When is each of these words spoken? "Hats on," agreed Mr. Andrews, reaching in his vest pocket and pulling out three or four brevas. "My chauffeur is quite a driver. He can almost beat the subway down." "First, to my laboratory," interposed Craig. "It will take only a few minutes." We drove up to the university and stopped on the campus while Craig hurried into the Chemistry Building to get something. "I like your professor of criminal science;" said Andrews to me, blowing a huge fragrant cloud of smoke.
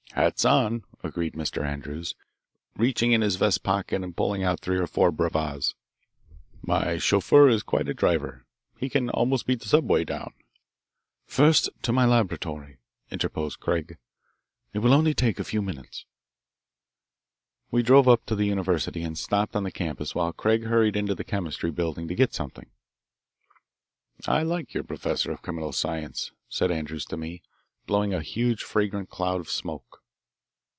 "Hats 0.15 0.43
on," 0.43 0.83
agreed 1.05 1.35
Mr. 1.35 1.63
Andrews, 1.65 2.15
reaching 2.75 3.13
in 3.13 3.21
his 3.21 3.37
vest 3.37 3.63
pocket 3.63 4.03
and 4.03 4.15
pulling 4.15 4.43
out 4.43 4.59
three 4.59 4.77
or 4.77 4.85
four 4.85 5.09
brevas. 5.09 5.73
"My 6.61 6.97
chauffeur 6.97 7.47
is 7.47 7.63
quite 7.63 7.87
a 7.87 7.93
driver. 7.93 8.45
He 8.77 8.89
can 8.89 9.09
almost 9.09 9.47
beat 9.47 9.61
the 9.61 9.69
subway 9.69 10.03
down." 10.03 10.33
"First, 11.25 11.69
to 11.83 11.93
my 11.93 12.03
laboratory," 12.03 12.79
interposed 13.09 13.61
Craig. 13.61 13.97
"It 14.73 14.79
will 14.79 14.89
take 15.13 15.23
only 15.25 15.35
a 15.37 15.43
few 15.45 15.61
minutes." 15.61 16.03
We 17.71 17.81
drove 17.81 18.09
up 18.09 18.25
to 18.25 18.35
the 18.35 18.45
university 18.45 19.03
and 19.03 19.17
stopped 19.17 19.55
on 19.55 19.63
the 19.63 19.71
campus 19.71 20.13
while 20.13 20.33
Craig 20.33 20.63
hurried 20.65 20.97
into 20.97 21.15
the 21.15 21.23
Chemistry 21.23 21.71
Building 21.71 22.09
to 22.09 22.15
get 22.15 22.33
something. 22.33 22.69
"I 24.27 24.43
like 24.43 24.73
your 24.73 24.83
professor 24.83 25.31
of 25.31 25.41
criminal 25.41 25.71
science;" 25.71 26.33
said 26.49 26.69
Andrews 26.69 27.05
to 27.05 27.17
me, 27.17 27.43
blowing 27.87 28.13
a 28.13 28.19
huge 28.21 28.61
fragrant 28.61 29.09
cloud 29.09 29.39
of 29.39 29.49
smoke. 29.49 29.99